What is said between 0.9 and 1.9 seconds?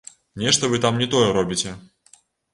не тое робіце!